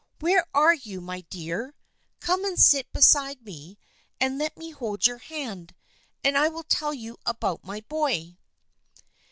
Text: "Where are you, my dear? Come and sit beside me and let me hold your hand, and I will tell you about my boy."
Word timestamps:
"Where 0.19 0.47
are 0.51 0.73
you, 0.73 0.99
my 0.99 1.21
dear? 1.29 1.75
Come 2.21 2.43
and 2.43 2.59
sit 2.59 2.91
beside 2.91 3.45
me 3.45 3.77
and 4.19 4.39
let 4.39 4.57
me 4.57 4.71
hold 4.71 5.05
your 5.05 5.19
hand, 5.19 5.75
and 6.23 6.35
I 6.35 6.47
will 6.47 6.63
tell 6.63 6.95
you 6.95 7.17
about 7.23 7.63
my 7.63 7.81
boy." 7.81 8.39